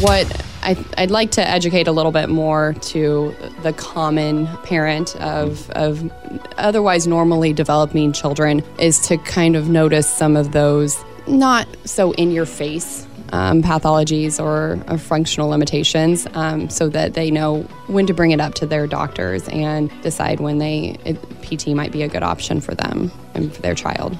[0.00, 5.70] what I, I'd like to educate a little bit more to the common parent of,
[5.70, 6.10] of
[6.58, 12.30] otherwise normally developing children is to kind of notice some of those not so in
[12.30, 18.14] your face um, pathologies or, or, functional limitations um, so that they know when to
[18.14, 22.08] bring it up to their doctors and decide when they it, PT might be a
[22.08, 24.16] good option for them and for their child.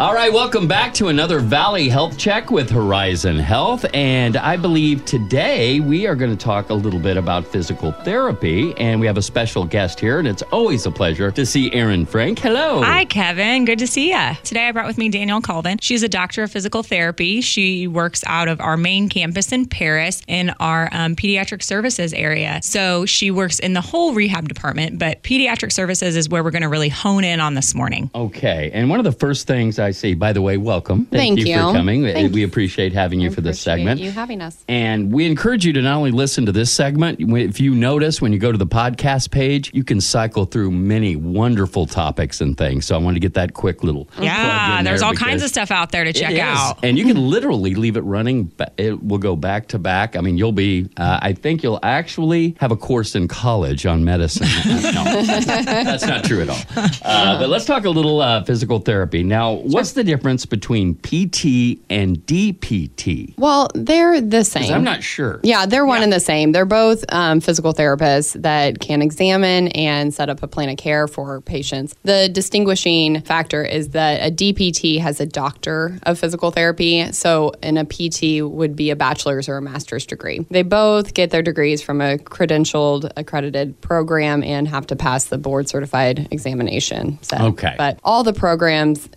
[0.00, 3.84] All right, welcome back to another Valley Health Check with Horizon Health.
[3.92, 8.72] And I believe today we are going to talk a little bit about physical therapy.
[8.78, 12.06] And we have a special guest here, and it's always a pleasure to see Erin
[12.06, 12.38] Frank.
[12.38, 12.80] Hello.
[12.80, 13.66] Hi, Kevin.
[13.66, 14.30] Good to see you.
[14.42, 15.76] Today I brought with me Danielle Colvin.
[15.82, 17.42] She's a doctor of physical therapy.
[17.42, 22.60] She works out of our main campus in Paris in our um, pediatric services area.
[22.62, 26.62] So she works in the whole rehab department, but pediatric services is where we're going
[26.62, 28.10] to really hone in on this morning.
[28.14, 28.70] Okay.
[28.72, 31.06] And one of the first things I see, by the way, welcome.
[31.06, 32.04] Thank, Thank you, for coming.
[32.04, 34.00] Thank we appreciate having you I for this segment.
[34.00, 34.64] You having us.
[34.68, 38.32] And we encourage you to not only listen to this segment, if you notice when
[38.32, 42.86] you go to the podcast page, you can cycle through many wonderful topics and things.
[42.86, 45.42] So I want to get that quick little plug Yeah, in there's there all kinds
[45.42, 46.78] of stuff out there to check out.
[46.82, 48.44] And you can literally leave it running.
[48.56, 50.16] ba- It will go back to back.
[50.16, 54.04] I mean, you'll be, uh, I think you'll actually have a course in college on
[54.04, 54.48] medicine.
[54.66, 56.58] no, that's not true at all.
[57.02, 59.22] Uh, but let's talk a little uh, physical therapy.
[59.22, 63.34] Now, what's the difference between PT and DPT?
[63.38, 64.72] Well, they're the same.
[64.72, 65.40] I'm not sure.
[65.42, 66.52] Yeah, they're one and the same.
[66.52, 71.08] They're both um, physical therapists that can examine and set up a plan of care
[71.08, 71.94] for patients.
[72.02, 77.78] The distinguishing factor is that a DPT has a doctor of physical therapy, so and
[77.78, 80.46] a PT would be a bachelor's or a master's degree.
[80.50, 85.38] They both get their degrees from a credentialed, accredited program and have to pass the
[85.38, 87.18] board certified examination.
[87.22, 87.74] So, Okay.
[87.78, 89.08] But all the programs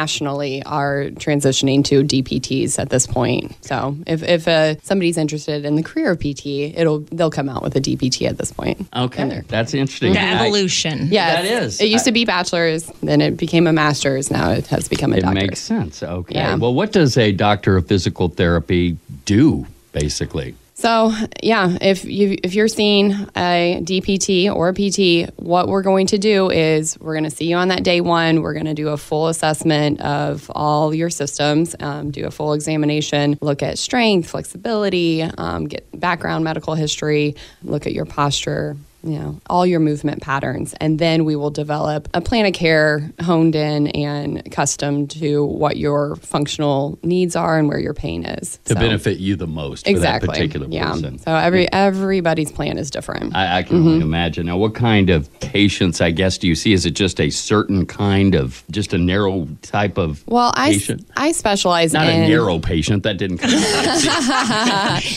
[0.00, 3.54] nationally are transitioning to DPTs at this point.
[3.64, 6.46] So if, if uh, somebody's interested in the career of PT,
[6.80, 8.86] it'll they'll come out with a DPT at this point.
[8.96, 10.12] Okay, that's interesting.
[10.14, 11.08] The I- evolution.
[11.10, 11.80] Yes, That is.
[11.80, 14.30] It used to be bachelor's, then it became a master's.
[14.30, 15.46] Now it has become a It doctorate.
[15.50, 16.02] makes sense.
[16.02, 16.34] Okay.
[16.34, 16.54] Yeah.
[16.56, 18.96] Well, what does a doctor of physical therapy
[19.26, 20.54] do, basically?
[20.80, 26.06] So, yeah, if you if you're seeing a DPT or a PT, what we're going
[26.06, 28.40] to do is we're going to see you on that day one.
[28.40, 32.54] We're going to do a full assessment of all your systems, um, do a full
[32.54, 39.18] examination, look at strength, flexibility, um, get background medical history, look at your posture, you
[39.18, 40.74] know, all your movement patterns.
[40.80, 45.76] And then we will develop a plan of care honed in and custom to what
[45.76, 48.58] your functional needs are and where your pain is.
[48.66, 50.26] To So- benefit you the most for exactly.
[50.26, 50.90] that particular yeah.
[50.92, 51.18] person.
[51.18, 53.34] So every everybody's plan is different.
[53.34, 53.88] I, I can Mm-hmm.
[53.88, 54.46] only imagine.
[54.46, 56.72] Now, what kind of patients, I guess, do you see?
[56.72, 60.74] Is it just a certain kind of, just a narrow type of well, I, s-
[60.80, 61.06] patient?
[61.16, 63.04] I specialize Not in a narrow patient.
[63.04, 63.60] That didn't come out.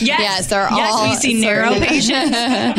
[0.00, 2.30] Yes, they're yes, all we see narrow patients,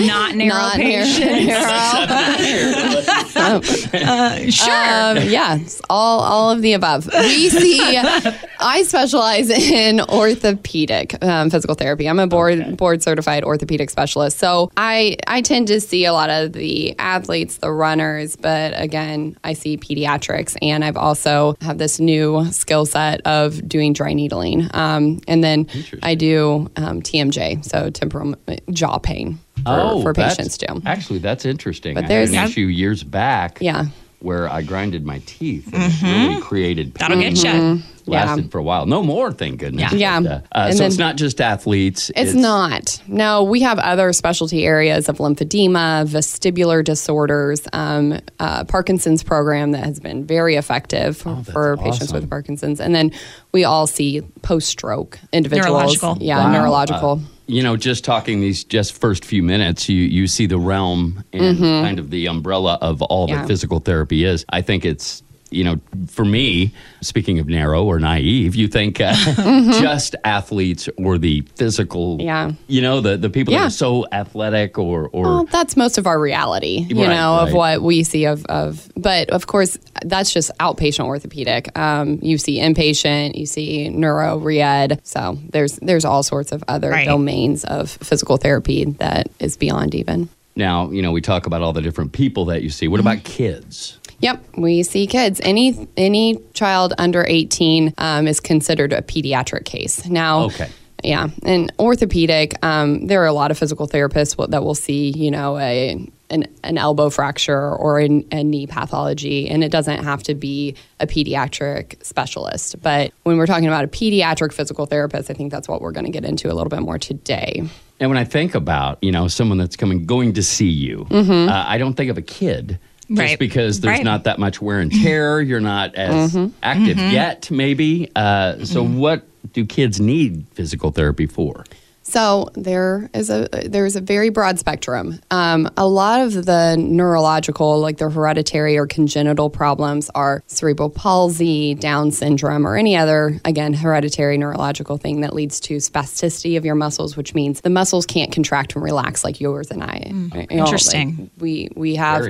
[0.07, 3.33] not narrow not narrow- patients.
[3.35, 4.49] narrow.
[4.49, 4.73] Sure.
[4.73, 7.07] Um, yeah, all all of the above.
[7.13, 7.97] We see.
[8.59, 12.07] I specialize in orthopedic um, physical therapy.
[12.07, 12.71] I'm a board Okay.
[12.71, 14.37] board certified orthopedic specialist.
[14.37, 19.37] So I I tend to see a lot of the athletes, the runners, but again,
[19.43, 24.69] I see pediatrics, and I've also have this new skill set of doing dry needling,
[24.73, 25.67] um, and then
[26.03, 28.35] I do um, TMJ, so temporal
[28.71, 30.81] jaw pain for, for patients too.
[30.85, 31.95] Actually, that's interesting.
[31.95, 33.57] But I there's- had an issue years back.
[33.61, 33.85] Yeah.
[34.19, 37.09] Where I grinded my teeth and it really created pain.
[37.09, 37.83] That'll get you.
[38.07, 38.49] Lasted Yeah.
[38.49, 38.85] for a while.
[38.87, 39.91] No more, thank goodness.
[39.93, 40.19] Yeah.
[40.19, 40.29] Yeah.
[40.31, 42.09] uh, uh, And so it's not just athletes.
[42.15, 42.99] It's, not.
[43.07, 49.83] No, we have other specialty areas of lymphedema, vestibular disorders, um, uh, Parkinson's program that
[49.83, 52.79] has been very effective for, for patients with Parkinson's.
[52.79, 53.11] And then
[53.51, 55.67] we all see post stroke individuals.
[56.01, 56.17] Neurological.
[56.19, 56.51] Yeah, Wow.
[56.61, 57.11] neurological.
[57.23, 61.23] Uh, you know, just talking these just first few minutes, you you see the realm
[61.33, 63.33] and kind of the umbrella of all Mm-hmm.
[63.35, 63.41] Yeah.
[63.41, 64.45] that physical therapy is.
[64.49, 69.13] I think it's you know, for me, speaking of narrow or naive, you think uh,
[69.79, 72.25] just athletes or the physical, Mm-hmm.
[72.27, 72.51] Yeah.
[72.67, 76.07] you know, the the people that are so athletic or or Well, that's most of
[76.07, 80.33] our reality, you Right, know, of what we see of, of, but of course, that's
[80.33, 81.77] just outpatient orthopedic.
[81.77, 84.99] Um, you see inpatient, you see neuro, re-ed.
[85.03, 87.05] So there's, there's all sorts of other Right.
[87.05, 90.29] domains of physical therapy that is beyond even.
[90.55, 92.87] now, you know, we talk about all the different people that you see.
[92.87, 93.07] What Mm-hmm.
[93.07, 93.99] about kids?
[94.21, 95.39] Yep, we see kids.
[95.43, 100.05] Any any child under eighteen um, is considered a pediatric case.
[100.07, 100.69] Now, Okay.
[101.03, 102.53] yeah, and orthopedic.
[102.63, 106.45] Um, there are a lot of physical therapists that will see, you know, a an,
[106.63, 111.05] an elbow fracture or an, a knee pathology, and it doesn't have to be a
[111.05, 112.81] pediatric specialist.
[112.81, 116.05] But when we're talking about a pediatric physical therapist, I think that's what we're going
[116.07, 117.61] to get into a little bit more today.
[117.99, 121.47] And when I think about, you know, someone that's coming, going to see you, Mm-hmm.
[121.49, 122.79] uh, I don't think of a kid.
[123.09, 123.39] Just Right.
[123.39, 124.03] because there's Right.
[124.03, 126.53] not that much wear and tear, you're not as Mm-hmm.
[126.63, 128.09] active yet, maybe.
[128.15, 131.65] Uh, so, what do kids need physical therapy for?
[132.07, 135.19] So there is a there's a very broad spectrum.
[135.31, 141.73] Um, a lot of the neurological, like the hereditary or congenital problems, are cerebral palsy,
[141.73, 146.75] Down syndrome, or any other again hereditary neurological thing that leads to spasticity of your
[146.75, 150.03] muscles, which means the muscles can't contract and relax like yours and I.
[150.05, 151.31] You know, like, Interesting.
[151.39, 152.27] we we have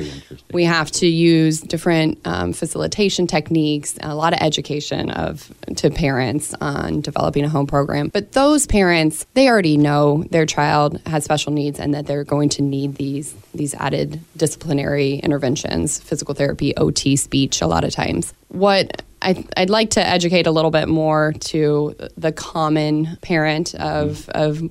[0.53, 6.55] we have to use different um, facilitation techniques, a lot of education of to parents
[6.61, 8.07] on developing a home program.
[8.07, 12.49] But those parents, they already know their child has special needs and that they're going
[12.49, 18.33] to need these these added disciplinary interventions, physical therapy, OT, speech, a lot of times.
[18.49, 24.29] What I, I'd like to educate a little bit more to the common parent of,
[24.29, 24.61] of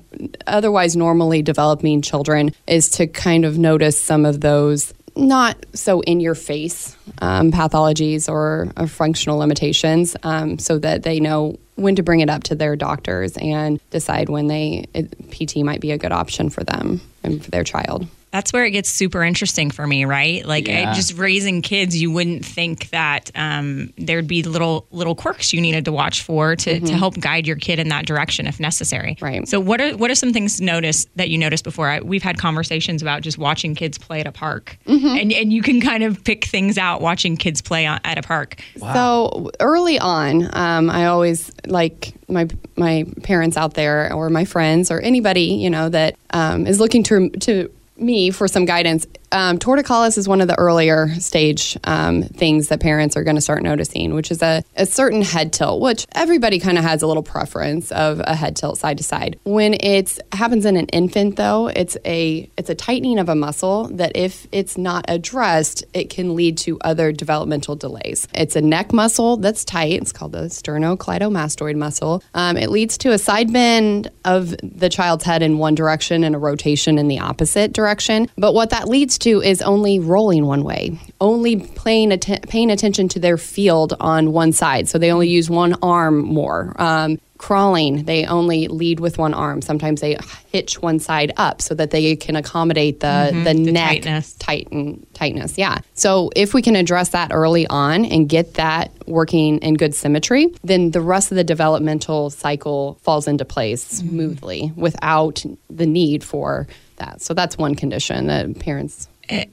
[0.47, 6.19] otherwise normally developing children is to kind of notice some of those not so in
[6.19, 12.03] your face um, pathologies or, or functional limitations um, so that they know when to
[12.03, 15.97] bring it up to their doctors and decide when they it, PT might be a
[15.97, 18.07] good option for them and for their child.
[18.35, 20.45] That's where it gets super interesting for me, right?
[20.45, 20.93] Like Yeah.
[20.93, 25.85] Just raising kids, you wouldn't think that um, there'd be little little quirks you needed
[25.85, 29.15] to watch for to, to help guide your kid in that direction if necessary.
[29.21, 29.47] Right.
[29.47, 31.87] So what are what are some things notice that you noticed before?
[31.87, 35.61] I, we've had conversations about just watching kids play at a park, and and you
[35.61, 38.61] can kind of pick things out watching kids play on, at a park.
[38.93, 44.91] So early on, um, I always like my my parents out there or my friends
[44.91, 49.05] or anybody you know that um, is looking to to me for some guidance.
[49.31, 53.41] Um, torticollis is one of the earlier stage um, things that parents are going to
[53.41, 57.07] start noticing, which is a, a certain head tilt, which everybody kind of has a
[57.07, 59.39] little preference of a head tilt side to side.
[59.43, 63.85] When it happens in an infant, though, it's a it's a tightening of a muscle
[63.93, 68.27] that if it's not addressed, it can lead to other developmental delays.
[68.33, 70.01] It's a neck muscle that's tight.
[70.01, 72.23] It's called the sternocleidomastoid muscle.
[72.33, 76.35] Um, it leads to a side bend of the child's head in one direction and
[76.35, 78.29] a rotation in the opposite direction.
[78.37, 83.07] But what that leads to is only rolling one way, only paying, atten- paying attention
[83.09, 84.87] to their field on one side.
[84.87, 86.75] So they only use one arm more.
[86.81, 89.61] Um, crawling, they only lead with one arm.
[89.61, 90.17] Sometimes they
[90.51, 94.33] hitch one side up so that they can accommodate the, the, the neck tightness.
[94.35, 95.57] tighten tightness.
[95.57, 95.79] Yeah.
[95.93, 100.47] So if we can address that early on and get that working in good symmetry,
[100.63, 106.67] then the rest of the developmental cycle falls into place smoothly without the need for
[106.97, 107.21] that.
[107.21, 109.09] So that's one condition that parents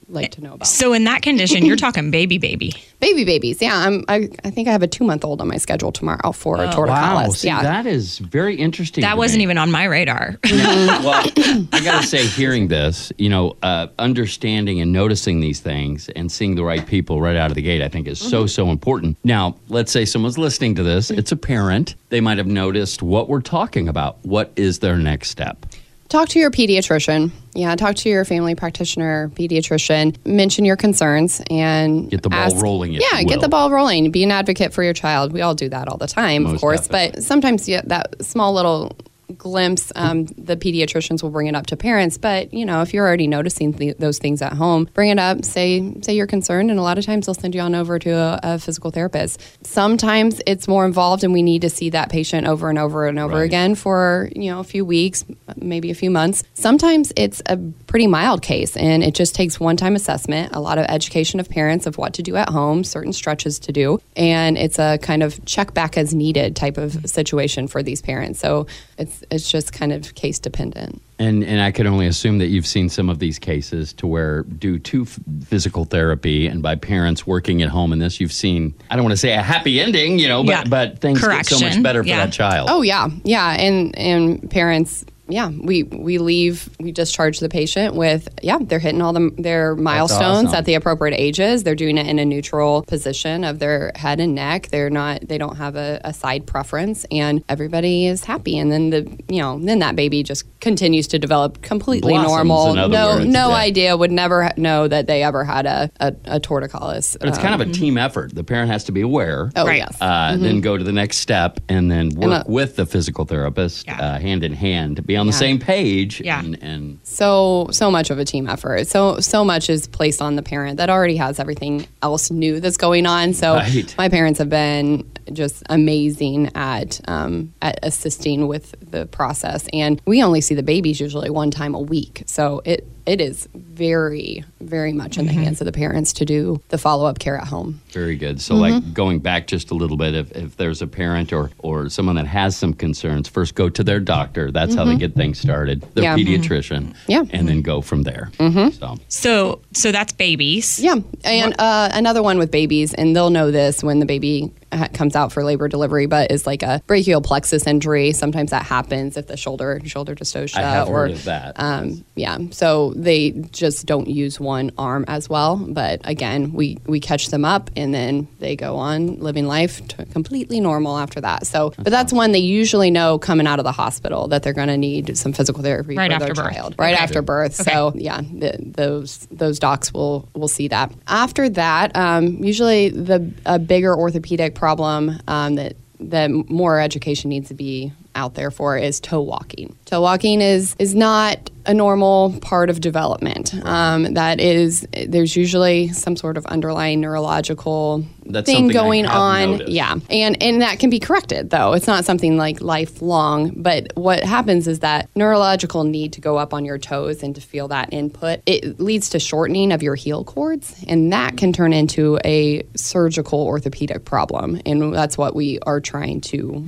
[0.08, 0.66] like to know about.
[0.66, 2.72] So in that condition, you're talking baby, baby.
[3.00, 3.60] Baby babies.
[3.60, 6.32] Yeah, I'm I, I think I have a 2 month old on my schedule tomorrow
[6.32, 6.88] for a torticollis.
[6.88, 7.62] Wow, see, yeah.
[7.62, 9.02] that is very interesting.
[9.02, 9.44] That wasn't me.
[9.44, 10.38] even on my radar.
[10.44, 11.24] well,
[11.72, 16.30] I got to say, hearing this, you know, uh, understanding and noticing these things and
[16.30, 19.16] seeing the right people right out of the gate, I think is so, so important.
[19.24, 21.96] Now, let's say someone's listening to this, it's a parent.
[22.08, 24.18] They might have noticed what we're talking about.
[24.24, 25.66] What is their next step?
[26.12, 27.30] Talk to your pediatrician.
[27.54, 30.24] Yeah, talk to your family practitioner, pediatrician.
[30.24, 34.10] Mention your concerns and Get the ball rolling, yeah, get the ball rolling.
[34.10, 35.32] Be an advocate for your child.
[35.32, 36.86] We all do that all the time, of course.
[36.86, 37.16] definitely.
[37.16, 38.96] But sometimes, yeah, that small little
[39.32, 42.18] glimpse, um, the pediatricians will bring it up to parents.
[42.18, 45.44] But you know, if you're already noticing th- those things at home, bring it up.
[45.44, 48.10] Say say you're concerned, and a lot of times they'll send you on over to
[48.10, 49.40] a, a physical therapist.
[49.66, 53.18] Sometimes it's more involved, and we need to see that patient over and over and
[53.18, 53.44] over Right.
[53.44, 55.24] again for you know a few weeks,
[55.56, 56.44] maybe a few months.
[56.54, 60.78] Sometimes it's a pretty mild case, and it just takes one time assessment, a lot
[60.78, 64.58] of education of parents of what to do at home, certain stretches to do, and
[64.58, 68.38] it's a kind of check back as needed type of situation for these parents.
[68.40, 68.66] So
[68.98, 71.00] it's it's just kind of case dependent.
[71.18, 74.42] And and I could only assume that you've seen some of these cases to where
[74.42, 78.74] due to f- physical therapy and by parents working at home in this, you've seen
[78.90, 80.64] I don't want to say a happy ending, you know, but Yeah.
[80.68, 81.82] but things get so much Correction.
[81.82, 82.24] better for Yeah.
[82.26, 82.68] that child.
[82.70, 85.04] Oh yeah, yeah, and and parents.
[85.28, 86.68] Yeah, we we leave.
[86.80, 88.58] We discharge the patient with yeah.
[88.60, 90.54] They're hitting all the, their milestones awesome.
[90.56, 91.62] at the appropriate ages.
[91.62, 94.68] They're doing it in a neutral position of their head and neck.
[94.68, 95.26] They're not.
[95.28, 98.58] They don't have a, a side preference, and everybody is happy.
[98.58, 102.74] And then the you know then that baby just continues to develop completely Blossoms, normal.
[102.74, 103.54] no words, no yeah.
[103.54, 103.96] idea.
[103.96, 107.16] Would never know that they ever had a a, a torticollis.
[107.18, 108.34] But it's kind of a team effort.
[108.34, 109.50] The parent has to be aware.
[109.56, 109.78] oh Right.
[109.78, 109.96] yes.
[110.00, 113.86] uh, then go to the next step and then work uh, with the physical therapist
[113.86, 114.00] Yeah.
[114.00, 115.38] uh, hand in hand be on the Yeah.
[115.38, 116.20] same page.
[116.20, 116.40] Yeah.
[116.40, 118.86] And, and so so much of a team effort.
[118.86, 122.76] So so much is placed on the parent that already has everything else new that's
[122.76, 123.34] going on.
[123.34, 123.94] So Right.
[123.98, 130.22] my parents have been just amazing at um, at assisting with the process, and we
[130.22, 132.22] only see the babies usually one time a week.
[132.26, 136.60] So it it is very very much in the hands of the parents to do
[136.68, 137.80] the follow up care at home.
[137.90, 138.40] Very good.
[138.40, 138.60] So, Mm-hmm.
[138.86, 142.14] like going back just a little bit, if, if there's a parent or, or someone
[142.16, 144.52] that has some concerns, first go to their doctor.
[144.52, 145.80] That's how they get things started.
[145.94, 146.18] Their Mm-hmm.
[146.28, 146.38] Yeah.
[146.38, 146.94] pediatrician.
[147.08, 147.24] Yeah.
[147.30, 148.30] And then go from there.
[148.38, 148.70] Mm-hmm.
[148.70, 150.78] So, So so that's babies.
[150.78, 154.50] Yeah, and uh, another one with babies, and they'll know this when the baby ha-
[154.94, 158.12] comes out for labor delivery, but is like a brachial plexus injury.
[158.12, 161.54] Sometimes that happens if the shoulder shoulder dystocia I have or heard of that.
[161.56, 165.56] Um, yeah, so they just don't use one arm as well.
[165.56, 170.06] But again, we we catch them up, and then they go on living life to
[170.06, 171.46] completely normal after that.
[171.46, 174.68] So, but that's one they usually know coming out of the hospital that they're going
[174.68, 176.54] to need some physical therapy Right for after their birth.
[176.54, 177.02] child right Okay.
[177.02, 177.54] after birth.
[177.54, 180.92] So yeah, the, those those docs will will see that.
[181.06, 187.48] After that, um, usually the a bigger orthopedic problem um, that that more education needs
[187.48, 189.76] to be out there for is toe walking.
[189.86, 193.54] Toe walking is is not a normal part of development.
[193.64, 199.52] Um, that is, there's usually some sort of underlying neurological That's thing going on.
[199.52, 199.70] noticed.
[199.72, 201.72] Yeah, and and that can be corrected though.
[201.74, 203.50] It's not something like lifelong.
[203.56, 207.40] But what happens is that neurological need to go up on your toes and to
[207.40, 211.72] feel that input it leads to shortening of your heel cords, and that can turn
[211.72, 214.60] into a surgical orthopedic problem.
[214.66, 216.64] And that's what we are trying to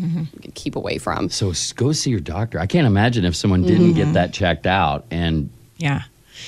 [0.55, 1.31] keep away from.
[1.31, 2.59] so go see your doctor.
[2.59, 3.97] I can't imagine if someone didn't Mm-hmm.
[3.97, 6.03] get that checked out and Yeah.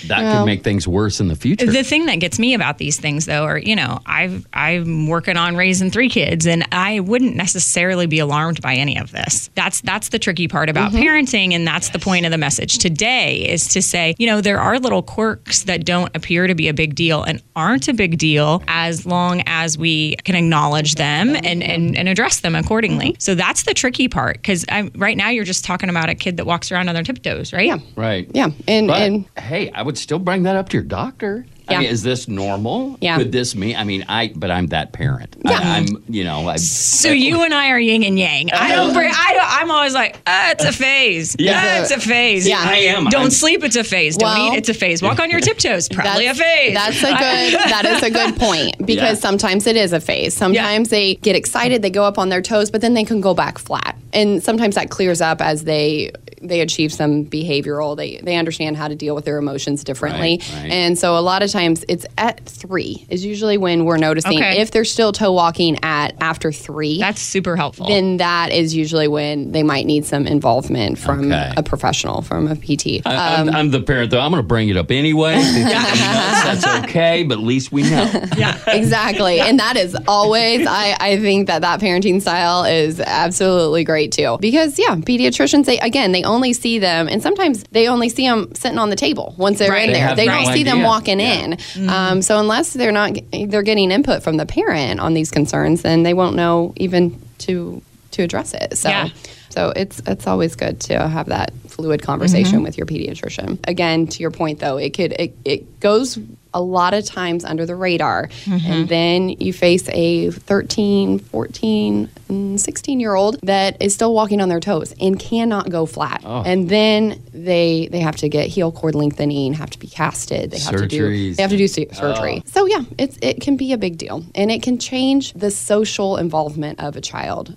[0.06, 1.66] That Well- could make things worse in the future.
[1.66, 5.36] The thing that gets me about these things, though, are you know, I've I'm working
[5.36, 9.50] on raising three kids, and I wouldn't necessarily be alarmed by any of this.
[9.54, 11.02] That's that's the tricky part about mm-hmm.
[11.02, 14.60] parenting, and that's the point of the message today is to say, you know, there
[14.60, 18.18] are little quirks that don't appear to be a big deal and aren't a big
[18.18, 23.10] deal as long as we can acknowledge them and and, and address them accordingly.
[23.12, 23.20] Mm-hmm.
[23.20, 24.64] So that's the tricky part because
[24.94, 27.66] right now you're just talking about a kid that walks around on their tiptoes, right?
[27.66, 27.78] Yeah.
[27.94, 28.28] right.
[28.32, 31.44] Yeah, and But and hey, I would still bring that up to your doctor.
[31.68, 31.78] I Yeah.
[31.80, 32.96] mean, is this normal?
[33.00, 33.18] Yeah.
[33.18, 33.76] Could this mean?
[33.76, 34.32] I mean, I.
[34.34, 35.36] But I'm that parent.
[35.44, 35.58] Yeah.
[35.58, 35.86] I, I'm.
[36.08, 36.48] You know.
[36.48, 38.50] I, So you and I are yin and yang.
[38.52, 39.10] I don't bring.
[39.14, 39.44] I don't.
[39.60, 41.36] I'm always like, ah, it's a phase.
[41.38, 41.62] Yeah.
[41.62, 42.48] Yeah, it's a phase.
[42.48, 42.62] Yeah.
[42.64, 43.04] I am.
[43.06, 43.64] Don't I'm- sleep.
[43.64, 44.16] It's a phase.
[44.16, 44.56] Don't eat.
[44.58, 45.02] It's a phase.
[45.02, 45.88] Walk on your tiptoes.
[45.90, 46.74] Probably a That's- phase.
[46.74, 47.60] That's a good.
[47.70, 49.14] that is a good point because Yeah.
[49.14, 50.34] sometimes it is a phase.
[50.34, 53.34] Sometimes they get excited, they go up on their toes, but then they can go
[53.34, 56.12] back flat, and sometimes that clears up as they
[56.42, 57.96] they achieve some behavioral.
[57.96, 60.70] They they understand how to deal with their emotions differently, Right, right.
[60.72, 64.60] and so a lot of times it's at three is usually when we're noticing Okay.
[64.60, 66.98] if they're still toe walking at after three.
[67.00, 67.86] That's super helpful.
[67.88, 71.52] then that is usually when they might need some involvement from Okay.
[71.56, 73.02] a professional, from a PT.
[73.06, 74.20] I, I'm, um, I'm the parent, though.
[74.20, 75.36] I'm going to bring it up anyway.
[75.38, 75.98] If you think I'm
[76.44, 78.10] nuts, That's okay, but at least we know.
[78.36, 78.58] yeah.
[78.68, 84.12] exactly and that is always I, I think that that parenting style is absolutely great
[84.12, 88.26] too because yeah pediatricians they again they only see them and sometimes they only see
[88.26, 89.88] them sitting on the table once they're Right.
[89.88, 91.54] in They there have they no don't see them walking Yeah.
[91.78, 95.82] in um, so unless they're not they're getting input from the parent on these concerns
[95.82, 97.80] then they won't know even to
[98.12, 99.08] to address it so Yeah.
[99.56, 103.58] So it's it's always good to have that fluid conversation with your pediatrician.
[103.66, 106.18] Again, to your point though, it could it, it goes
[106.54, 108.30] a lot of times under the radar.
[108.46, 114.40] And then you face a 13 14 mm, 16 year old that is still walking
[114.40, 116.22] on their toes and cannot go flat.
[116.24, 120.58] And then they they have to get heel cord lengthening have to be casted they
[120.58, 121.36] have to do Surgeries.
[121.36, 122.42] they have to do su- surgery.
[122.46, 124.24] So yeah it's it can be a big deal.
[124.34, 127.54] And it can change the social involvement of a child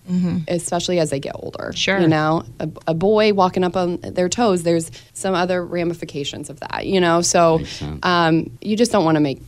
[0.48, 1.72] especially as they get older.
[1.74, 1.89] Sure.
[2.02, 6.60] You know a, a boy walking up on their toes there's some other ramifications of
[6.60, 7.22] that you know?
[7.22, 7.62] So
[8.04, 9.42] um, you just don't want to make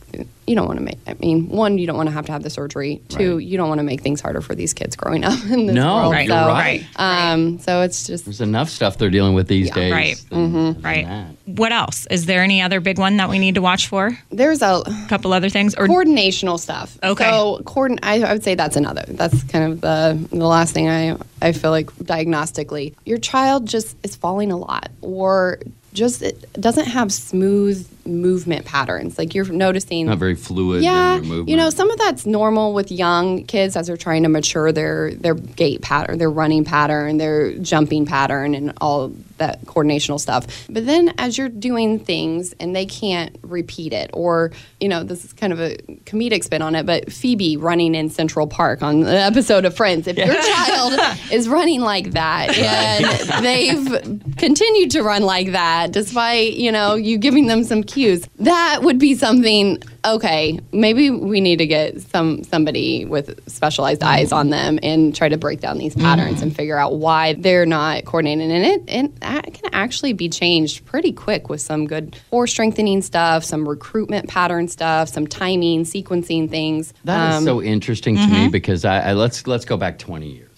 [0.46, 2.42] you don't want to make i mean one you don't want to have to have
[2.42, 3.44] the surgery two Right.
[3.46, 5.94] you don't want to make things harder for these kids growing up in this No,
[5.96, 6.84] world Right, so, you're right.
[6.96, 9.74] um, so it's just There's enough stuff they're dealing with these Yeah.
[9.74, 9.92] days.
[9.92, 10.24] Right.
[10.30, 11.06] than- than Right.
[11.06, 11.26] that.
[11.46, 12.06] What else?
[12.10, 14.16] Is there any other big one that we need to watch for?
[14.30, 16.98] There's a couple other things, or coordinational stuff.
[17.02, 17.24] Okay.
[17.24, 19.04] So coordin- I, I would say that's another.
[19.08, 23.96] That's kind of the the last thing I I feel like diagnostically, your child just
[24.02, 25.58] is falling a lot, or
[25.92, 29.18] just it doesn't have smooth movement patterns.
[29.18, 30.82] Like you're noticing Not very fluid.
[30.82, 34.22] yeah, in their you know, some of that's normal with young kids as they're trying
[34.24, 39.64] to mature their their gait pattern, their running pattern, their jumping pattern, and all that
[39.64, 40.46] coordinational stuff.
[40.68, 45.24] But then as you're doing things and they can't repeat it, or you know, this
[45.24, 49.00] is kind of a comedic spin on it, but Phoebe running in Central Park on
[49.00, 50.98] the episode of Friends, if your child
[51.32, 57.18] is running like that and they've continued to run like that despite you know you
[57.18, 62.42] giving them some cues, that would be something okay, maybe we need to get some
[62.44, 66.78] somebody with specialized eyes on them and try to break down these patterns and figure
[66.78, 68.50] out why they're not coordinating.
[68.50, 73.02] And it and that can actually be changed pretty quick with some good core strengthening
[73.02, 76.92] stuff, some recruitment pattern stuff, some timing, sequencing things.
[77.04, 80.28] That is Um, so interesting to me because I, I let's let's go back 20
[80.28, 80.51] years.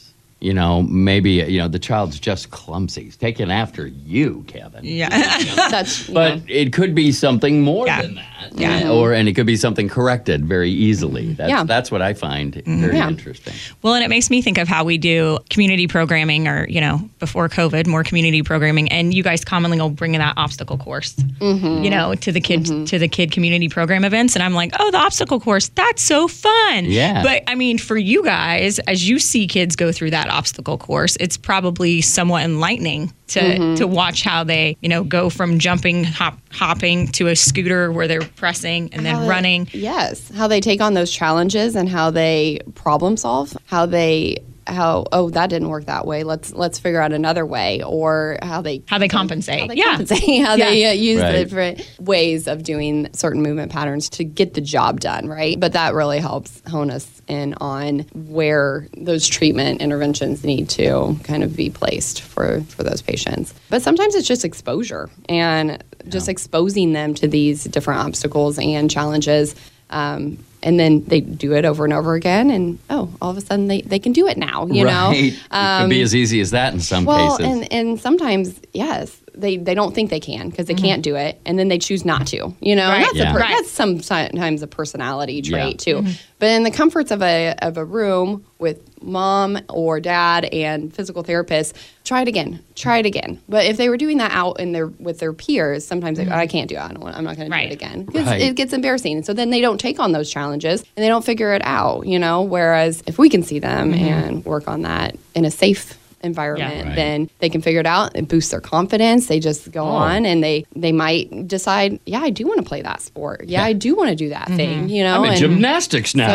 [0.45, 3.05] You know, maybe you know the child's just clumsy.
[3.05, 4.85] He's taken after you, Kevin.
[4.85, 5.09] Yeah.
[5.71, 8.03] that's you But know, it could be something more Yeah.
[8.03, 8.53] than that.
[8.53, 8.91] Yeah.
[8.91, 11.25] Or and it could be something corrected very easily.
[11.25, 11.35] Mm-hmm.
[11.37, 11.65] That's Yeah.
[11.65, 12.79] that's what I find mm-hmm.
[12.79, 13.09] very Yeah.
[13.09, 13.55] interesting.
[13.81, 17.09] Well, and it makes me think of how we do community programming or, you know,
[17.21, 18.93] before COVID, more community programming.
[18.93, 21.85] And you guys commonly will bring in that obstacle course, mm-hmm.
[21.85, 22.85] you know, to the kid, mm-hmm.
[22.85, 24.37] to the kid community program events.
[24.37, 26.85] And I'm like, oh, the obstacle course, that's so fun.
[26.85, 27.23] Yeah.
[27.23, 31.17] But I mean, for you guys, as you see kids go through that obstacle course,
[31.21, 33.75] it's probably somewhat enlightening to, mm-hmm.
[33.76, 38.07] to watch how they, you know, go from jumping, hop, hopping to a scooter where
[38.07, 39.69] they're pressing and then how they- running.
[39.73, 45.06] Yes, how they take on those challenges and how they problem solve, how they how
[45.12, 46.25] oh that didn't work that way.
[46.25, 49.61] Let's let's figure out another way, or how they How they compensate.
[49.61, 49.85] how they yeah.
[49.97, 51.33] compensate, how they uh, use Right.
[51.33, 55.59] the different ways of doing certain movement patterns to get the job done, right?
[55.59, 61.42] But that really helps hone us in on where those treatment interventions need to kind
[61.42, 63.54] of be placed for for those patients.
[63.71, 69.54] But sometimes it's just exposure and just exposing them to these different obstacles and challenges.
[69.90, 73.40] Um, and then they do it over and over again, and oh, all of a
[73.42, 74.66] sudden they, they can do it now.
[74.66, 74.92] You right.
[74.92, 77.52] know, it could be um, as easy as that in some well, cases.
[77.52, 80.85] and and sometimes yes, they they don't think they can because they mm-hmm.
[80.85, 82.55] can't do it, and then they choose not to.
[82.61, 83.00] You know, Right.
[83.05, 83.31] That's Yeah.
[83.31, 83.55] a per- Right.
[83.57, 85.50] that's sometimes a personality Yeah.
[85.50, 85.97] trait too.
[85.97, 86.11] Mm-hmm.
[86.38, 91.23] But in the comforts of a of a room with mom or dad and physical
[91.23, 91.75] therapist,
[92.05, 93.38] try it again, try it again.
[93.49, 96.33] But if they were doing that out in their with their peers, sometimes they, mm-hmm.
[96.35, 96.81] I can't do it.
[96.81, 98.41] I don't want, I'm not going to do it again because Right.
[98.43, 99.23] it gets embarrassing.
[99.25, 102.07] So then they don't take on those challenges and they don't figure it out.
[102.07, 105.99] You know, whereas if we can see them and work on that in a safe
[106.25, 106.97] environment, Right.
[106.97, 108.16] then they can figure it out.
[108.16, 109.26] It boosts their confidence.
[109.26, 109.89] They just go Oh.
[109.89, 113.45] on and they they might decide, yeah, I do want to play that sport.
[113.47, 113.67] Yeah, Yeah.
[113.67, 114.56] I do want to do that mm-hmm.
[114.56, 114.89] thing.
[114.89, 116.28] You know, I'm in and gymnastics now.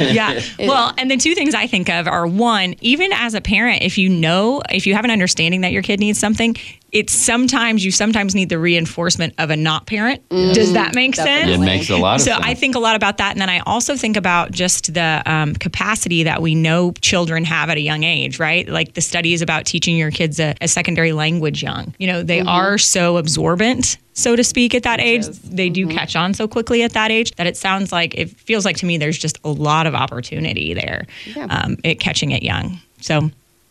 [0.00, 0.40] yeah.
[0.58, 3.98] Well, and the two things I think of are one, even as a parent, if
[3.98, 6.56] you know, if you have an understanding that your kid needs something,
[6.96, 10.26] it's sometimes you sometimes need the reinforcement of a not parent.
[10.30, 11.52] Does that make Definitely.
[11.52, 11.62] sense?
[11.62, 12.44] It makes a lot of so sense.
[12.44, 15.54] I think a lot about that, and then I also think about just the um,
[15.54, 18.66] capacity that we know children have at a young age, right?
[18.68, 21.94] Like the studies about teaching your kids a, a secondary language young.
[21.98, 25.26] You know, they are so absorbent, so to speak, at that age.
[25.26, 28.64] They do catch on so quickly at that age that it sounds like it feels
[28.64, 31.44] like to me there's just a lot of opportunity there, Yeah.
[31.50, 32.78] um, it catching it young.
[33.00, 33.30] So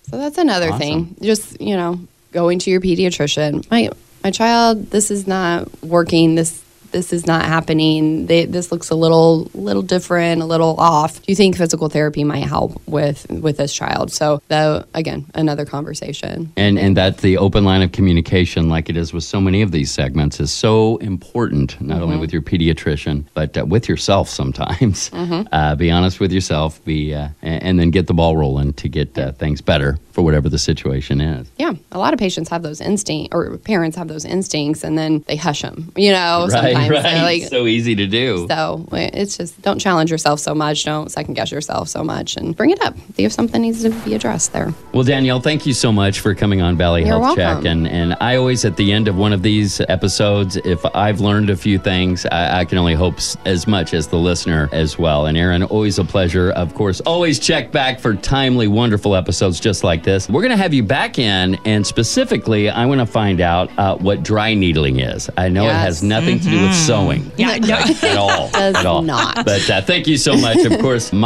[0.09, 0.79] So that's another Awesome.
[0.79, 1.15] thing.
[1.21, 1.99] Just you know,
[2.35, 3.69] going to your pediatrician.
[3.71, 3.89] My
[4.23, 6.35] my child, this is not working.
[6.35, 6.63] This
[6.95, 8.25] this is not happening.
[8.27, 11.17] They, this looks a little little different, a little off.
[11.17, 14.11] Do you think physical therapy might help with with this child?
[14.13, 16.53] So that again, another conversation.
[16.55, 19.71] And and that the open line of communication, like it is with so many of
[19.71, 21.79] these segments, is so important.
[21.81, 22.03] Not Mm-hmm.
[22.03, 24.29] only with your pediatrician, but uh, with yourself.
[24.29, 25.47] Sometimes, Mm-hmm.
[25.51, 26.83] uh, be honest with yourself.
[26.85, 30.21] Be uh, and, and then get the ball rolling to get uh, things better for
[30.23, 31.45] whatever the situation is.
[31.57, 35.23] Yeah, a lot of patients have those instincts, or parents have those instincts, and then
[35.27, 35.91] they hush them.
[35.97, 37.43] You know, sometimes right, They're like.
[37.43, 38.47] so easy to do.
[38.49, 40.83] so it's just don't challenge yourself so much.
[40.83, 42.95] Don't second guess yourself so much, and bring it up.
[43.15, 44.73] See if something needs to be addressed there.
[44.93, 47.63] Well, Danielle, thank you so much for coming on Valley You're Health welcome.
[47.63, 47.71] Check.
[47.71, 51.49] And and I always at the end of one of these episodes, if I've learned
[51.49, 55.25] a few things, I, I can only hope as much as the listener as well.
[55.25, 56.51] And Erin, always a pleasure.
[56.51, 60.29] Of course, always check back for timely, wonderful episodes just like this.
[60.29, 63.97] We're going to have you back in, and specifically, I want to find out uh,
[63.97, 65.29] what dry needling is.
[65.37, 67.31] I know it has nothing to do with sewing.
[67.37, 68.49] yeah, no, At all.
[68.51, 69.01] Does at all.
[69.01, 69.45] not.
[69.45, 70.57] But uh, thank you so much.
[70.65, 71.11] Of course,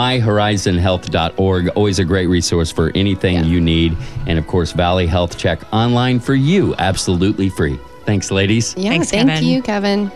[0.63, 3.43] myhorizonhealth.org, always a great resource for anything Yeah.
[3.43, 3.97] you need.
[4.28, 7.80] And of course, Valley Health Check online for you, absolutely free.
[8.06, 8.73] Thanks, ladies.
[8.78, 9.43] Yeah, Thanks, thank Kevin.
[9.47, 10.12] you, Kevin.